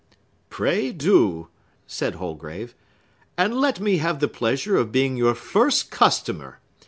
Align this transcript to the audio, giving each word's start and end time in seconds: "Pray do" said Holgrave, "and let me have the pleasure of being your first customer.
"Pray 0.49 0.91
do" 0.91 1.49
said 1.85 2.15
Holgrave, 2.15 2.73
"and 3.37 3.57
let 3.61 3.79
me 3.79 3.97
have 3.97 4.19
the 4.19 4.27
pleasure 4.27 4.75
of 4.75 4.91
being 4.91 5.15
your 5.15 5.35
first 5.35 5.91
customer. 5.91 6.57